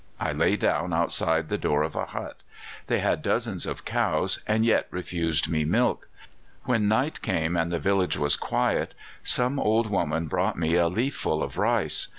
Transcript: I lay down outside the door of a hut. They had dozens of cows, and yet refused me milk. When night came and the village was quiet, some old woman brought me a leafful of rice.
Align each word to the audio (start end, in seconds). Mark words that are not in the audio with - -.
I 0.19 0.31
lay 0.31 0.55
down 0.57 0.93
outside 0.93 1.47
the 1.47 1.59
door 1.59 1.83
of 1.83 1.95
a 1.95 2.05
hut. 2.07 2.37
They 2.87 2.97
had 3.01 3.21
dozens 3.21 3.67
of 3.67 3.85
cows, 3.85 4.39
and 4.47 4.65
yet 4.65 4.87
refused 4.89 5.47
me 5.47 5.63
milk. 5.63 6.09
When 6.63 6.87
night 6.87 7.21
came 7.21 7.55
and 7.55 7.71
the 7.71 7.77
village 7.77 8.17
was 8.17 8.35
quiet, 8.35 8.95
some 9.23 9.59
old 9.59 9.91
woman 9.91 10.25
brought 10.25 10.57
me 10.57 10.73
a 10.73 10.89
leafful 10.89 11.43
of 11.43 11.59
rice. 11.59 12.07